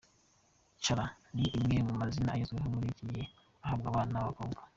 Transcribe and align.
Cara, 0.85 1.05
ni 1.33 1.43
rimwe 1.53 1.77
mu 1.87 1.93
mazina 2.01 2.29
agezweho 2.33 2.67
muri 2.75 2.87
iki 2.91 3.03
gihe 3.09 3.25
ahabwa 3.65 3.87
abana 3.91 4.15
b’abakobwa. 4.19 4.59